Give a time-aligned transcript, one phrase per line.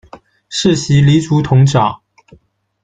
[0.49, 2.01] 世袭黎族峒长。